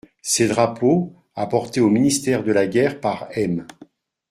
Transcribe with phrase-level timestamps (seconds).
[0.23, 3.67] Ces drapeaux, apportés au ministère de la guerre par M.